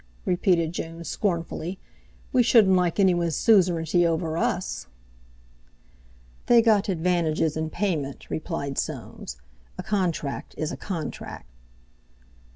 repeated 0.25 0.71
June 0.71 1.03
scornfully; 1.03 1.77
"we 2.33 2.41
shouldn't 2.41 2.75
like 2.75 2.99
anyone's 2.99 3.35
suzerainty 3.35 4.03
over 4.03 4.35
us." 4.35 4.87
"They 6.47 6.63
got 6.63 6.89
advantages 6.89 7.55
in 7.55 7.69
payment," 7.69 8.27
replied 8.27 8.79
Soames; 8.79 9.37
"a 9.77 9.83
contract 9.83 10.55
is 10.57 10.71
a 10.71 10.75
contract." 10.77 11.45